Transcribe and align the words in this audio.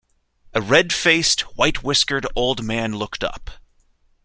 A 0.55 0.61
red-faced, 0.61 1.41
white-whiskered 1.59 2.25
old 2.35 2.63
man 2.63 2.95
looked 2.95 3.23
up. 3.23 3.51